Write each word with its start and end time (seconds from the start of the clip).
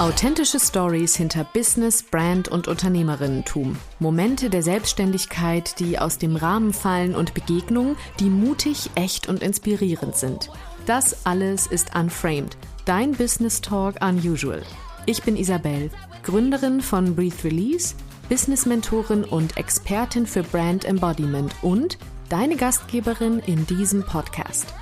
Authentische 0.00 0.58
Stories 0.58 1.14
hinter 1.14 1.44
Business, 1.44 2.02
Brand 2.02 2.48
und 2.48 2.68
Unternehmerinnentum. 2.68 3.76
Momente 3.98 4.50
der 4.50 4.62
Selbstständigkeit, 4.62 5.78
die 5.78 5.98
aus 5.98 6.18
dem 6.18 6.36
Rahmen 6.36 6.72
fallen 6.72 7.14
und 7.14 7.34
Begegnungen, 7.34 7.96
die 8.18 8.30
mutig, 8.30 8.90
echt 8.94 9.28
und 9.28 9.42
inspirierend 9.42 10.16
sind. 10.16 10.50
Das 10.86 11.26
alles 11.26 11.66
ist 11.66 11.94
Unframed, 11.94 12.56
dein 12.86 13.12
Business 13.12 13.60
Talk 13.60 14.02
Unusual. 14.02 14.62
Ich 15.06 15.22
bin 15.22 15.36
Isabel, 15.36 15.90
Gründerin 16.22 16.80
von 16.80 17.14
Breathe 17.14 17.44
Release, 17.44 17.94
Business-Mentorin 18.30 19.24
und 19.24 19.56
Expertin 19.56 20.24
für 20.24 20.44
Brand 20.44 20.84
Embodiment 20.84 21.52
und 21.62 21.98
deine 22.28 22.54
Gastgeberin 22.54 23.40
in 23.40 23.66
diesem 23.66 24.04
Podcast. 24.04 24.72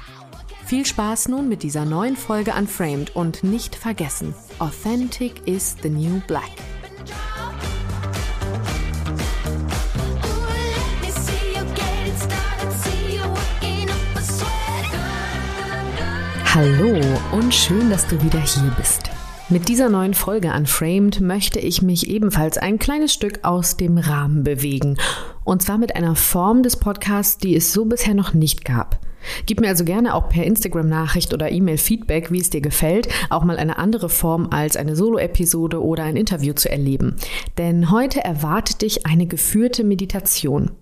Viel 0.66 0.84
Spaß 0.84 1.28
nun 1.28 1.48
mit 1.48 1.62
dieser 1.62 1.86
neuen 1.86 2.14
Folge 2.14 2.52
Unframed 2.52 3.16
und 3.16 3.42
nicht 3.42 3.74
vergessen, 3.74 4.34
Authentic 4.58 5.48
is 5.48 5.74
the 5.82 5.88
new 5.88 6.20
black. 6.26 6.50
Hallo 16.54 17.00
und 17.32 17.54
schön, 17.54 17.88
dass 17.88 18.06
du 18.06 18.22
wieder 18.22 18.40
hier 18.40 18.70
bist. 18.76 19.10
Mit 19.50 19.70
dieser 19.70 19.88
neuen 19.88 20.12
Folge 20.12 20.52
Unframed 20.52 21.22
möchte 21.22 21.58
ich 21.58 21.80
mich 21.80 22.10
ebenfalls 22.10 22.58
ein 22.58 22.78
kleines 22.78 23.14
Stück 23.14 23.44
aus 23.44 23.78
dem 23.78 23.96
Rahmen 23.96 24.44
bewegen. 24.44 24.98
Und 25.42 25.62
zwar 25.62 25.78
mit 25.78 25.96
einer 25.96 26.16
Form 26.16 26.62
des 26.62 26.76
Podcasts, 26.76 27.38
die 27.38 27.56
es 27.56 27.72
so 27.72 27.86
bisher 27.86 28.12
noch 28.12 28.34
nicht 28.34 28.66
gab. 28.66 29.00
Gib 29.46 29.60
mir 29.60 29.68
also 29.68 29.84
gerne 29.84 30.14
auch 30.14 30.28
per 30.28 30.44
Instagram-Nachricht 30.44 31.32
oder 31.32 31.50
E-Mail 31.50 31.78
Feedback, 31.78 32.30
wie 32.30 32.40
es 32.40 32.50
dir 32.50 32.60
gefällt, 32.60 33.08
auch 33.30 33.42
mal 33.42 33.56
eine 33.56 33.78
andere 33.78 34.10
Form 34.10 34.48
als 34.50 34.76
eine 34.76 34.94
Solo-Episode 34.94 35.82
oder 35.82 36.04
ein 36.04 36.18
Interview 36.18 36.52
zu 36.52 36.70
erleben. 36.70 37.16
Denn 37.56 37.90
heute 37.90 38.22
erwartet 38.22 38.82
dich 38.82 39.06
eine 39.06 39.26
geführte 39.26 39.82
Meditation. 39.82 40.72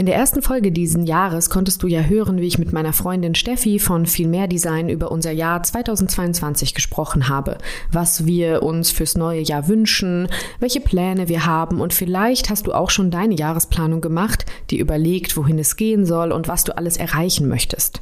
In 0.00 0.06
der 0.06 0.14
ersten 0.14 0.40
Folge 0.40 0.72
diesen 0.72 1.04
Jahres 1.04 1.50
konntest 1.50 1.82
du 1.82 1.86
ja 1.86 2.00
hören, 2.00 2.38
wie 2.40 2.46
ich 2.46 2.56
mit 2.56 2.72
meiner 2.72 2.94
Freundin 2.94 3.34
Steffi 3.34 3.78
von 3.78 4.06
Viel 4.06 4.28
mehr 4.28 4.48
Design 4.48 4.88
über 4.88 5.12
unser 5.12 5.30
Jahr 5.30 5.62
2022 5.62 6.72
gesprochen 6.72 7.28
habe, 7.28 7.58
was 7.92 8.24
wir 8.24 8.62
uns 8.62 8.92
fürs 8.92 9.18
neue 9.18 9.42
Jahr 9.42 9.68
wünschen, 9.68 10.28
welche 10.58 10.80
Pläne 10.80 11.28
wir 11.28 11.44
haben 11.44 11.82
und 11.82 11.92
vielleicht 11.92 12.48
hast 12.48 12.66
du 12.66 12.72
auch 12.72 12.88
schon 12.88 13.10
deine 13.10 13.34
Jahresplanung 13.34 14.00
gemacht, 14.00 14.46
die 14.70 14.78
überlegt, 14.78 15.36
wohin 15.36 15.58
es 15.58 15.76
gehen 15.76 16.06
soll 16.06 16.32
und 16.32 16.48
was 16.48 16.64
du 16.64 16.74
alles 16.78 16.96
erreichen 16.96 17.46
möchtest. 17.46 18.00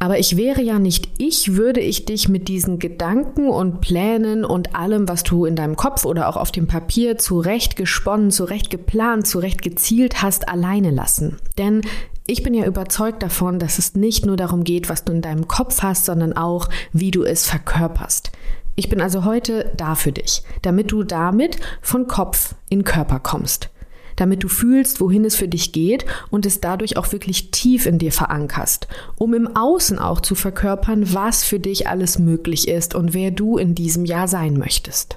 Aber 0.00 0.18
ich 0.18 0.36
wäre 0.36 0.62
ja 0.62 0.78
nicht 0.78 1.08
ich, 1.18 1.56
würde 1.56 1.80
ich 1.80 2.04
dich 2.04 2.28
mit 2.28 2.46
diesen 2.46 2.78
Gedanken 2.78 3.48
und 3.48 3.80
Plänen 3.80 4.44
und 4.44 4.76
allem, 4.76 5.08
was 5.08 5.24
du 5.24 5.44
in 5.44 5.56
deinem 5.56 5.74
Kopf 5.74 6.04
oder 6.04 6.28
auch 6.28 6.36
auf 6.36 6.52
dem 6.52 6.68
Papier 6.68 7.18
zurecht 7.18 7.74
gesponnen, 7.74 8.30
zurecht 8.30 8.70
geplant, 8.70 9.26
zurecht 9.26 9.60
gezielt 9.62 10.22
hast, 10.22 10.48
alleine 10.48 10.92
lassen. 10.92 11.38
Denn 11.58 11.80
ich 12.28 12.44
bin 12.44 12.54
ja 12.54 12.64
überzeugt 12.64 13.22
davon, 13.22 13.58
dass 13.58 13.78
es 13.78 13.96
nicht 13.96 14.24
nur 14.24 14.36
darum 14.36 14.62
geht, 14.62 14.88
was 14.88 15.04
du 15.04 15.12
in 15.12 15.22
deinem 15.22 15.48
Kopf 15.48 15.82
hast, 15.82 16.04
sondern 16.04 16.32
auch, 16.32 16.68
wie 16.92 17.10
du 17.10 17.24
es 17.24 17.46
verkörperst. 17.46 18.30
Ich 18.76 18.88
bin 18.88 19.00
also 19.00 19.24
heute 19.24 19.72
da 19.76 19.96
für 19.96 20.12
dich, 20.12 20.42
damit 20.62 20.92
du 20.92 21.02
damit 21.02 21.58
von 21.82 22.06
Kopf 22.06 22.54
in 22.68 22.84
Körper 22.84 23.18
kommst 23.18 23.70
damit 24.20 24.42
du 24.44 24.48
fühlst, 24.48 25.00
wohin 25.00 25.24
es 25.24 25.36
für 25.36 25.48
dich 25.48 25.72
geht 25.72 26.04
und 26.30 26.46
es 26.46 26.60
dadurch 26.60 26.96
auch 26.96 27.12
wirklich 27.12 27.50
tief 27.50 27.86
in 27.86 27.98
dir 27.98 28.12
verankerst, 28.12 28.88
um 29.16 29.34
im 29.34 29.56
Außen 29.56 29.98
auch 29.98 30.20
zu 30.20 30.34
verkörpern, 30.34 31.14
was 31.14 31.44
für 31.44 31.60
dich 31.60 31.88
alles 31.88 32.18
möglich 32.18 32.68
ist 32.68 32.94
und 32.94 33.14
wer 33.14 33.30
du 33.30 33.58
in 33.58 33.74
diesem 33.74 34.04
Jahr 34.04 34.28
sein 34.28 34.58
möchtest. 34.58 35.16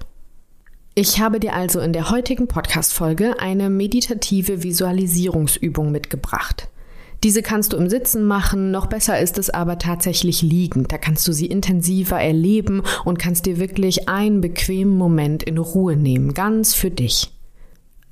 Ich 0.93 1.21
habe 1.21 1.39
dir 1.39 1.53
also 1.53 1.79
in 1.79 1.93
der 1.93 2.09
heutigen 2.09 2.47
Podcast-Folge 2.47 3.39
eine 3.39 3.69
meditative 3.69 4.61
Visualisierungsübung 4.61 5.91
mitgebracht. 5.91 6.67
Diese 7.23 7.43
kannst 7.43 7.71
du 7.71 7.77
im 7.77 7.87
Sitzen 7.87 8.25
machen, 8.25 8.71
noch 8.71 8.87
besser 8.87 9.19
ist 9.19 9.37
es 9.37 9.49
aber 9.49 9.77
tatsächlich 9.77 10.41
liegend. 10.41 10.91
Da 10.91 10.97
kannst 10.97 11.27
du 11.27 11.33
sie 11.33 11.45
intensiver 11.45 12.19
erleben 12.19 12.81
und 13.05 13.19
kannst 13.19 13.45
dir 13.45 13.59
wirklich 13.59 14.09
einen 14.09 14.41
bequemen 14.41 14.97
Moment 14.97 15.43
in 15.43 15.59
Ruhe 15.59 15.95
nehmen, 15.95 16.33
ganz 16.33 16.73
für 16.73 16.89
dich. 16.89 17.31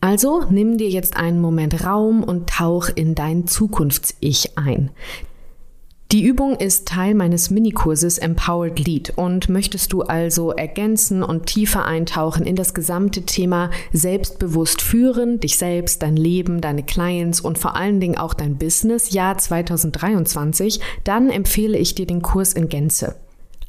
Also 0.01 0.45
nimm 0.49 0.77
dir 0.77 0.89
jetzt 0.89 1.17
einen 1.17 1.41
Moment 1.41 1.85
Raum 1.85 2.23
und 2.23 2.49
tauch 2.49 2.89
in 2.93 3.15
dein 3.15 3.47
Zukunfts-Ich 3.47 4.57
ein. 4.57 4.91
Die 6.11 6.23
Übung 6.23 6.55
ist 6.55 6.87
Teil 6.87 7.13
meines 7.13 7.51
Minikurses 7.51 8.17
Empowered 8.17 8.79
Lead 8.79 9.13
und 9.15 9.47
möchtest 9.47 9.93
du 9.93 10.01
also 10.01 10.51
ergänzen 10.51 11.21
und 11.21 11.45
tiefer 11.45 11.85
eintauchen 11.85 12.47
in 12.47 12.55
das 12.55 12.73
gesamte 12.73 13.27
Thema 13.27 13.69
selbstbewusst 13.93 14.81
führen, 14.81 15.39
dich 15.39 15.57
selbst, 15.57 16.01
dein 16.01 16.15
Leben, 16.15 16.61
deine 16.61 16.81
Clients 16.81 17.41
und 17.41 17.59
vor 17.59 17.75
allen 17.75 17.99
Dingen 17.99 18.17
auch 18.17 18.33
dein 18.33 18.57
Business 18.57 19.11
Jahr 19.11 19.37
2023, 19.37 20.79
dann 21.03 21.29
empfehle 21.29 21.77
ich 21.77 21.93
dir 21.93 22.07
den 22.07 22.23
Kurs 22.23 22.53
in 22.53 22.69
Gänze. 22.69 23.15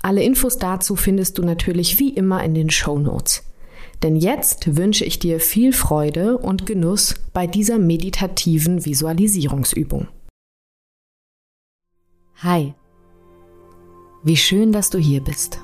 Alle 0.01 0.23
Infos 0.23 0.57
dazu 0.57 0.97
findest 0.97 1.37
du 1.37 1.43
natürlich 1.43 1.99
wie 1.99 2.09
immer 2.09 2.43
in 2.43 2.55
den 2.55 2.71
Show 2.71 2.99
Notes. 2.99 3.43
Denn 4.03 4.17
jetzt 4.17 4.77
wünsche 4.77 5.05
ich 5.05 5.19
dir 5.19 5.41
viel 5.41 5.73
Freude 5.73 6.39
und 6.39 6.65
Genuss 6.65 7.17
bei 7.33 7.47
dieser 7.47 7.79
meditativen 7.79 8.85
Visualisierungsübung. 8.85 10.09
Hi, 12.37 12.75
wie 14.23 14.37
schön, 14.37 14.73
dass 14.73 14.89
du 14.89 14.99
hier 14.99 15.23
bist. 15.23 15.61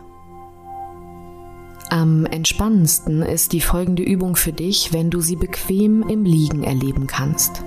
Am 1.89 2.27
entspannendsten 2.27 3.23
ist 3.23 3.53
die 3.53 3.61
folgende 3.61 4.03
Übung 4.03 4.37
für 4.37 4.53
dich, 4.53 4.93
wenn 4.93 5.09
du 5.09 5.21
sie 5.21 5.37
bequem 5.37 6.03
im 6.09 6.25
Liegen 6.25 6.63
erleben 6.63 7.07
kannst. 7.07 7.63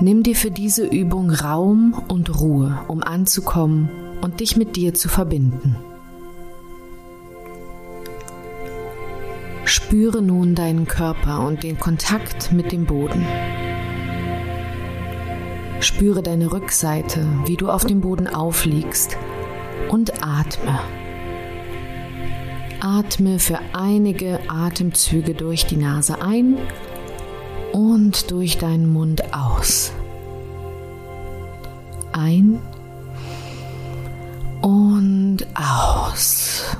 Nimm 0.00 0.22
dir 0.22 0.34
für 0.34 0.50
diese 0.50 0.86
Übung 0.86 1.30
Raum 1.30 2.02
und 2.08 2.40
Ruhe, 2.40 2.80
um 2.88 3.02
anzukommen 3.02 3.88
und 4.20 4.40
dich 4.40 4.56
mit 4.56 4.76
dir 4.76 4.94
zu 4.94 5.08
verbinden. 5.08 5.76
Spüre 9.86 10.20
nun 10.20 10.56
deinen 10.56 10.88
Körper 10.88 11.46
und 11.46 11.62
den 11.62 11.78
Kontakt 11.78 12.50
mit 12.50 12.72
dem 12.72 12.86
Boden. 12.86 13.24
Spüre 15.78 16.24
deine 16.24 16.50
Rückseite, 16.50 17.24
wie 17.44 17.54
du 17.54 17.70
auf 17.70 17.84
dem 17.84 18.00
Boden 18.00 18.26
aufliegst 18.26 19.16
und 19.88 20.24
atme. 20.24 20.80
Atme 22.80 23.38
für 23.38 23.60
einige 23.74 24.40
Atemzüge 24.48 25.34
durch 25.34 25.66
die 25.66 25.76
Nase 25.76 26.20
ein 26.20 26.56
und 27.72 28.32
durch 28.32 28.58
deinen 28.58 28.92
Mund 28.92 29.32
aus. 29.32 29.92
Ein 32.10 32.58
und 34.62 35.46
aus. 35.54 36.76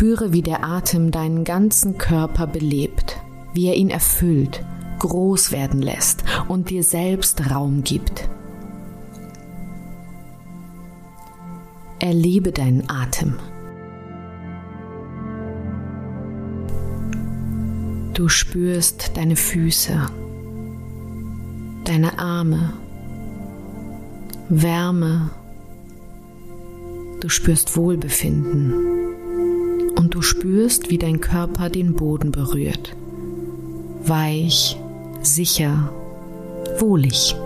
Spüre, 0.00 0.32
wie 0.32 0.40
der 0.40 0.64
Atem 0.64 1.10
deinen 1.10 1.44
ganzen 1.44 1.98
Körper 1.98 2.46
belebt, 2.46 3.18
wie 3.52 3.66
er 3.66 3.76
ihn 3.76 3.90
erfüllt, 3.90 4.64
groß 4.98 5.52
werden 5.52 5.82
lässt 5.82 6.24
und 6.48 6.70
dir 6.70 6.82
selbst 6.82 7.50
Raum 7.50 7.84
gibt. 7.84 8.26
Erlebe 11.98 12.50
deinen 12.50 12.88
Atem. 12.88 13.34
Du 18.14 18.30
spürst 18.30 19.18
deine 19.18 19.36
Füße, 19.36 20.00
deine 21.84 22.18
Arme, 22.18 22.72
Wärme. 24.48 25.28
Du 27.20 27.28
spürst 27.28 27.76
Wohlbefinden 27.76 28.99
und 30.10 30.16
du 30.16 30.22
spürst, 30.22 30.90
wie 30.90 30.98
dein 30.98 31.20
Körper 31.20 31.70
den 31.70 31.94
Boden 31.94 32.32
berührt. 32.32 32.96
Weich, 34.04 34.76
sicher, 35.22 35.92
wohlig. 36.80 37.36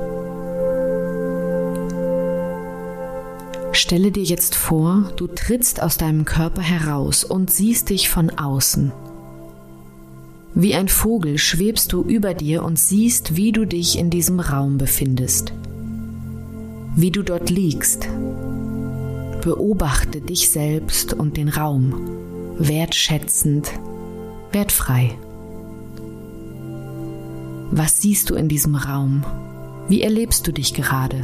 Stelle 3.73 4.11
dir 4.11 4.23
jetzt 4.23 4.55
vor, 4.55 5.13
du 5.17 5.27
trittst 5.27 5.83
aus 5.83 5.99
deinem 5.99 6.25
Körper 6.25 6.63
heraus 6.63 7.23
und 7.23 7.51
siehst 7.51 7.91
dich 7.91 8.09
von 8.09 8.31
außen. 8.31 8.93
Wie 10.55 10.75
ein 10.75 10.89
Vogel 10.89 11.37
schwebst 11.37 11.93
du 11.93 12.01
über 12.01 12.33
dir 12.33 12.63
und 12.63 12.79
siehst, 12.79 13.37
wie 13.37 13.53
du 13.53 13.67
dich 13.67 13.99
in 13.99 14.09
diesem 14.09 14.41
Raum 14.41 14.79
befindest. 14.79 15.53
Wie 16.97 17.11
du 17.11 17.23
dort 17.23 17.51
liegst. 17.51 18.09
Beobachte 19.43 20.23
dich 20.23 20.49
selbst 20.49 21.13
und 21.13 21.37
den 21.37 21.51
Raum 21.51 22.25
wertschätzend, 22.59 23.73
Werd 24.55 24.71
frei. 24.71 25.19
Was 27.73 28.01
siehst 28.01 28.31
du 28.31 28.37
in 28.37 28.47
diesem 28.47 28.77
Raum? 28.77 29.25
Wie 29.89 30.01
erlebst 30.01 30.47
du 30.47 30.53
dich 30.53 30.75
gerade? 30.75 31.17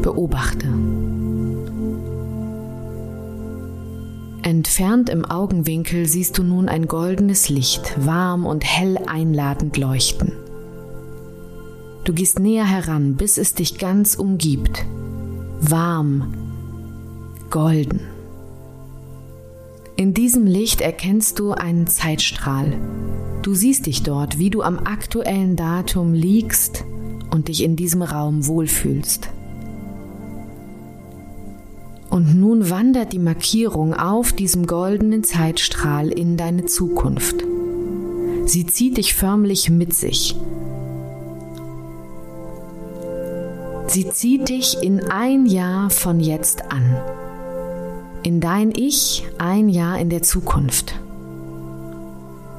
Beobachte. 0.00 0.68
Entfernt 4.42 5.08
im 5.08 5.24
Augenwinkel 5.24 6.06
siehst 6.06 6.38
du 6.38 6.44
nun 6.44 6.68
ein 6.68 6.86
goldenes 6.86 7.48
Licht, 7.48 7.92
warm 8.06 8.46
und 8.46 8.64
hell 8.64 8.96
einladend 9.08 9.76
leuchten. 9.76 10.32
Du 12.04 12.12
gehst 12.12 12.38
näher 12.38 12.66
heran, 12.66 13.16
bis 13.16 13.36
es 13.36 13.54
dich 13.54 13.78
ganz 13.78 14.14
umgibt. 14.14 14.86
Warm, 15.60 16.34
golden. 17.50 18.19
In 20.00 20.14
diesem 20.14 20.46
Licht 20.46 20.80
erkennst 20.80 21.38
du 21.38 21.52
einen 21.52 21.86
Zeitstrahl. 21.86 22.72
Du 23.42 23.52
siehst 23.52 23.84
dich 23.84 24.02
dort, 24.02 24.38
wie 24.38 24.48
du 24.48 24.62
am 24.62 24.78
aktuellen 24.78 25.56
Datum 25.56 26.14
liegst 26.14 26.86
und 27.30 27.48
dich 27.48 27.62
in 27.62 27.76
diesem 27.76 28.00
Raum 28.00 28.46
wohlfühlst. 28.46 29.28
Und 32.08 32.34
nun 32.34 32.70
wandert 32.70 33.12
die 33.12 33.18
Markierung 33.18 33.92
auf 33.92 34.32
diesem 34.32 34.64
goldenen 34.64 35.22
Zeitstrahl 35.22 36.08
in 36.08 36.38
deine 36.38 36.64
Zukunft. 36.64 37.44
Sie 38.46 38.64
zieht 38.64 38.96
dich 38.96 39.12
förmlich 39.12 39.68
mit 39.68 39.92
sich. 39.92 40.34
Sie 43.86 44.08
zieht 44.08 44.48
dich 44.48 44.82
in 44.82 45.10
ein 45.10 45.44
Jahr 45.44 45.90
von 45.90 46.20
jetzt 46.20 46.72
an 46.72 46.96
in 48.22 48.40
dein 48.40 48.72
Ich 48.74 49.24
ein 49.38 49.68
Jahr 49.68 49.98
in 49.98 50.10
der 50.10 50.22
Zukunft. 50.22 50.94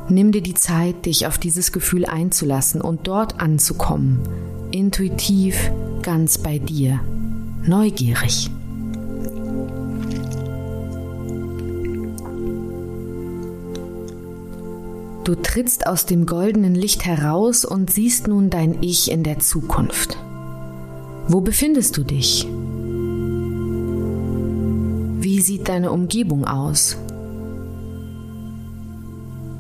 Nimm 0.09 0.31
dir 0.31 0.41
die 0.41 0.55
Zeit, 0.55 1.05
dich 1.05 1.27
auf 1.27 1.37
dieses 1.37 1.71
Gefühl 1.71 2.05
einzulassen 2.05 2.81
und 2.81 3.07
dort 3.07 3.39
anzukommen, 3.39 4.19
intuitiv, 4.71 5.71
ganz 6.01 6.37
bei 6.37 6.57
dir, 6.59 6.99
neugierig. 7.63 8.49
Du 15.23 15.35
trittst 15.35 15.85
aus 15.85 16.07
dem 16.07 16.25
goldenen 16.25 16.73
Licht 16.73 17.05
heraus 17.05 17.63
und 17.63 17.91
siehst 17.91 18.27
nun 18.27 18.49
dein 18.49 18.81
Ich 18.81 19.11
in 19.11 19.23
der 19.23 19.39
Zukunft. 19.39 20.17
Wo 21.27 21.41
befindest 21.41 21.95
du 21.95 22.03
dich? 22.03 22.47
Wie 25.41 25.45
sieht 25.45 25.69
deine 25.69 25.91
Umgebung 25.91 26.45
aus? 26.45 26.97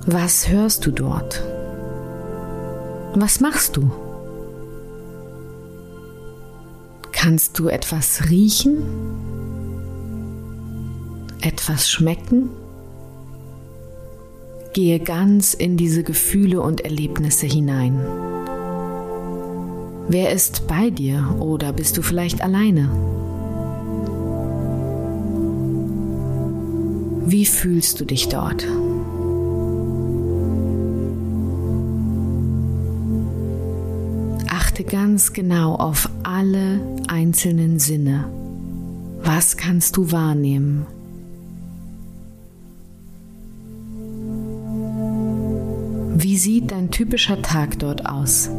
Was 0.05 0.47
hörst 0.47 0.85
du 0.85 0.91
dort? 0.91 1.43
Was 3.15 3.39
machst 3.39 3.77
du? 3.77 3.89
Kannst 7.11 7.57
du 7.57 7.67
etwas 7.67 8.29
riechen? 8.29 8.83
Etwas 11.41 11.89
schmecken? 11.89 12.51
Gehe 14.73 14.99
ganz 14.99 15.55
in 15.55 15.77
diese 15.77 16.03
Gefühle 16.03 16.61
und 16.61 16.81
Erlebnisse 16.81 17.47
hinein. 17.47 17.99
Wer 20.09 20.31
ist 20.31 20.67
bei 20.67 20.91
dir 20.91 21.37
oder 21.39 21.73
bist 21.73 21.97
du 21.97 22.03
vielleicht 22.03 22.43
alleine? 22.43 23.30
Wie 27.31 27.45
fühlst 27.45 28.01
du 28.01 28.03
dich 28.03 28.27
dort? 28.27 28.67
Achte 34.49 34.83
ganz 34.83 35.31
genau 35.31 35.75
auf 35.75 36.09
alle 36.23 36.81
einzelnen 37.07 37.79
Sinne. 37.79 38.25
Was 39.23 39.55
kannst 39.55 39.95
du 39.95 40.11
wahrnehmen? 40.11 40.85
Wie 46.17 46.35
sieht 46.35 46.71
dein 46.71 46.91
typischer 46.91 47.41
Tag 47.41 47.79
dort 47.79 48.07
aus? 48.07 48.49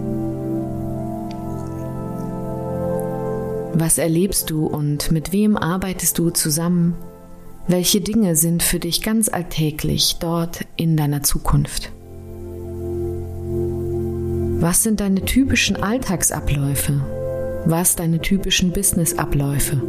Was 3.75 3.99
erlebst 3.99 4.49
du 4.49 4.65
und 4.65 5.13
mit 5.13 5.31
wem 5.33 5.59
arbeitest 5.59 6.19
du 6.19 6.31
zusammen? 6.31 6.95
Welche 7.69 8.01
Dinge 8.01 8.35
sind 8.35 8.63
für 8.63 8.81
dich 8.81 9.03
ganz 9.03 9.29
alltäglich 9.29 10.17
dort 10.19 10.67
in 10.77 10.97
deiner 10.97 11.23
Zukunft? 11.23 11.93
Was 14.61 14.83
sind 14.83 15.01
deine 15.01 15.25
typischen 15.25 15.77
Alltagsabläufe? 15.77 17.01
Was 17.65 17.95
deine 17.95 18.21
typischen 18.21 18.73
Businessabläufe? 18.73 19.81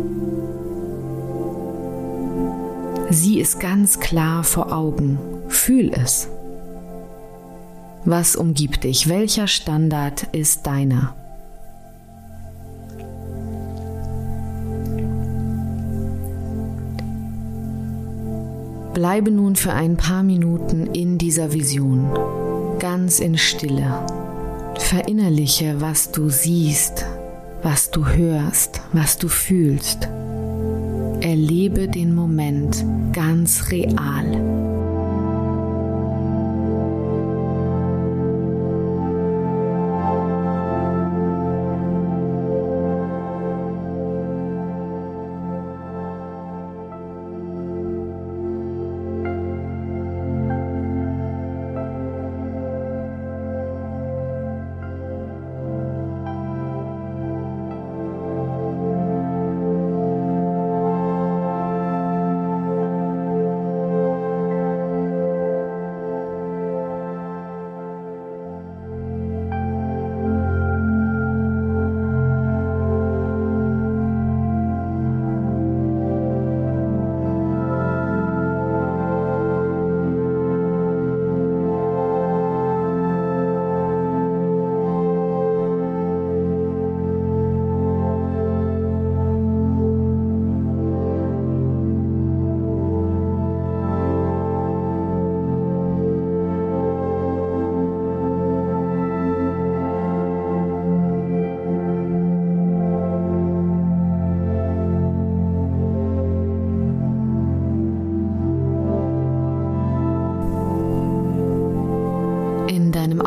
Sieh 3.10 3.42
es 3.42 3.58
ganz 3.58 4.00
klar 4.00 4.44
vor 4.44 4.72
Augen. 4.72 5.18
Fühl 5.48 5.92
es. 5.94 6.28
Was 8.06 8.36
umgibt 8.36 8.84
dich? 8.84 9.10
Welcher 9.10 9.48
Standard 9.48 10.28
ist 10.32 10.68
deiner? 10.68 11.16
Bleibe 18.94 19.32
nun 19.32 19.56
für 19.56 19.74
ein 19.74 19.98
paar 19.98 20.22
Minuten 20.22 20.86
in 20.86 21.18
dieser 21.18 21.52
Vision, 21.52 22.12
ganz 22.78 23.20
in 23.20 23.40
Stille. 23.40 24.06
Verinnerliche, 24.78 25.82
was 25.82 26.12
du 26.12 26.30
siehst, 26.30 27.04
was 27.64 27.90
du 27.90 28.06
hörst, 28.06 28.82
was 28.92 29.18
du 29.18 29.30
fühlst. 29.30 30.08
Erlebe 31.22 31.88
den 31.88 32.14
Moment 32.14 32.86
ganz 33.14 33.72
real. 33.72 34.63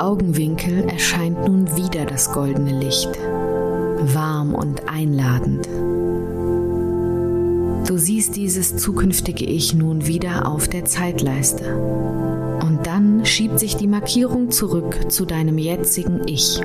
Augenwinkel 0.07 0.85
erscheint 0.85 1.49
nun 1.49 1.77
wieder 1.77 2.05
das 2.05 2.33
goldene 2.33 2.79
Licht, 2.79 3.11
warm 4.15 4.55
und 4.55 4.89
einladend. 4.89 5.69
Du 7.89 7.99
siehst 7.99 8.37
dieses 8.37 8.77
zukünftige 8.77 9.45
Ich 9.45 9.75
nun 9.75 10.07
wieder 10.07 10.47
auf 10.49 10.69
der 10.69 10.85
Zeitleiste. 10.85 11.75
Und 11.75 12.87
dann 12.87 13.27
schiebt 13.27 13.59
sich 13.59 13.77
die 13.77 13.89
Markierung 13.89 14.53
zurück 14.53 15.11
zu 15.11 15.25
deinem 15.25 15.59
jetzigen 15.59 16.21
Ich. 16.29 16.61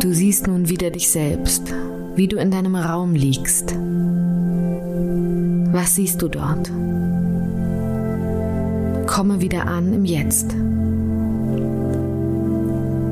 Du 0.00 0.12
siehst 0.12 0.48
nun 0.48 0.68
wieder 0.68 0.90
dich 0.90 1.08
selbst, 1.10 1.72
wie 2.16 2.26
du 2.26 2.38
in 2.38 2.50
deinem 2.50 2.74
Raum 2.74 3.14
liegst. 3.14 3.76
Was 5.72 5.94
siehst 5.94 6.22
du 6.22 6.28
dort? 6.28 6.72
Komme 9.16 9.40
wieder 9.40 9.66
an 9.66 9.94
im 9.94 10.04
Jetzt. 10.04 10.54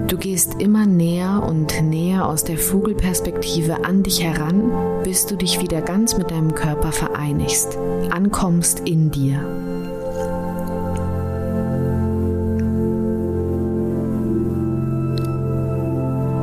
Du 0.07 0.19
gehst 0.19 0.61
immer 0.61 0.85
näher 0.85 1.43
und 1.49 1.83
näher 1.83 2.29
aus 2.29 2.45
der 2.45 2.59
Vogelperspektive 2.59 3.87
an 3.87 4.03
dich 4.03 4.23
heran, 4.23 4.71
bis 5.03 5.25
du 5.25 5.35
dich 5.35 5.63
wieder 5.63 5.81
ganz 5.81 6.19
mit 6.19 6.31
deinem 6.31 6.55
Körper 6.55 6.93
vereinigst, 6.93 7.79
ankommst 8.11 8.81
in 8.81 9.13
dir. 9.13 9.41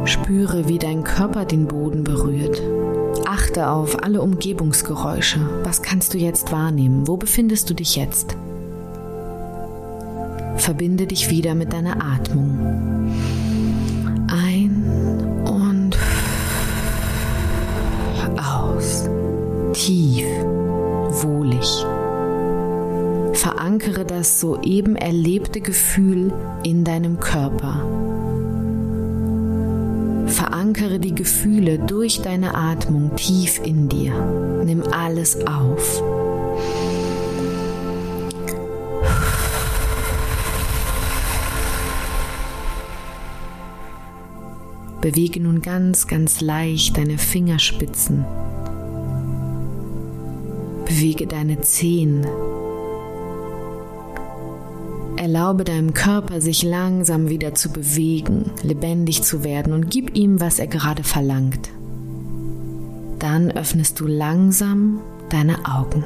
Spüre, 0.06 0.68
wie 0.68 0.80
dein 0.80 1.04
Körper 1.04 1.46
den 1.46 1.68
Boden 1.68 2.04
berührt. 2.04 2.60
Achte 3.28 3.70
auf 3.70 4.04
alle 4.04 4.24
Umgebungsgeräusche. 4.24 5.40
Was 5.64 5.84
kannst 5.84 6.16
du 6.16 6.18
jetzt 6.18 6.52
wahrnehmen? 6.52 7.08
Wo 7.08 7.16
befindest 7.16 7.70
du 7.70 7.76
dich 7.76 7.96
jetzt? 7.96 8.36
Verbinde 10.62 11.08
dich 11.08 11.32
wieder 11.32 11.56
mit 11.56 11.74
deiner 11.74 12.06
Atmung. 12.06 12.56
Ein 14.30 14.86
und 15.44 15.98
aus. 18.38 19.10
Tief, 19.74 20.24
wohlig. 21.24 21.84
Verankere 23.34 24.06
das 24.06 24.40
soeben 24.40 24.96
erlebte 24.96 25.62
Gefühl 25.62 26.32
in 26.62 26.84
deinem 26.84 27.20
Körper. 27.20 27.82
Verankere 30.28 31.00
die 31.00 31.16
Gefühle 31.16 31.80
durch 31.80 32.22
deine 32.22 32.54
Atmung 32.54 33.16
tief 33.16 33.60
in 33.66 33.90
dir. 33.90 34.14
Nimm 34.64 34.84
alles 34.92 35.40
auf. 35.48 36.04
Bewege 45.02 45.42
nun 45.42 45.62
ganz, 45.62 46.06
ganz 46.06 46.42
leicht 46.42 46.96
deine 46.96 47.18
Fingerspitzen. 47.18 48.24
Bewege 50.86 51.26
deine 51.26 51.60
Zehen. 51.62 52.26
Erlaube 55.18 55.64
deinem 55.64 55.94
Körper, 55.94 56.40
sich 56.40 56.62
langsam 56.62 57.30
wieder 57.30 57.56
zu 57.56 57.72
bewegen, 57.72 58.52
lebendig 58.62 59.24
zu 59.24 59.44
werden 59.44 59.74
und 59.74 59.90
gib 59.90 60.16
ihm, 60.16 60.40
was 60.40 60.60
er 60.60 60.68
gerade 60.68 61.04
verlangt. 61.04 61.70
Dann 63.18 63.52
öffnest 63.52 64.00
du 64.00 64.06
langsam 64.08 65.00
deine 65.30 65.66
Augen. 65.66 66.04